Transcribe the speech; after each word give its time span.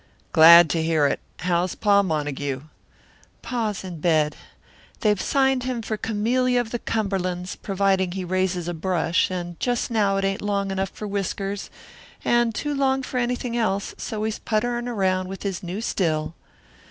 "Glad 0.31 0.67
to 0.71 0.81
hear 0.81 1.05
it. 1.05 1.19
How's 1.41 1.75
Pa 1.75 2.01
Montague?" 2.01 2.63
"Pa's 3.43 3.83
in 3.83 3.99
bed. 3.99 4.35
They've 5.01 5.21
signed 5.21 5.61
him 5.61 5.83
for 5.83 5.95
Camillia 5.95 6.59
of 6.59 6.71
the 6.71 6.79
Cumberlands, 6.79 7.55
providing 7.57 8.13
he 8.13 8.25
raises 8.25 8.67
a 8.67 8.73
brush, 8.73 9.29
and 9.29 9.59
just 9.59 9.91
now 9.91 10.17
it 10.17 10.25
ain't 10.25 10.41
long 10.41 10.71
enough 10.71 10.89
for 10.89 11.07
whiskers 11.07 11.69
and 12.25 12.55
too 12.55 12.73
long 12.73 13.03
for 13.03 13.19
anything 13.19 13.55
else, 13.55 13.93
so 13.99 14.23
he's 14.23 14.39
putterin' 14.39 14.87
around 14.87 15.27
with 15.27 15.43
his 15.43 15.61
new 15.61 15.81
still." 15.81 16.33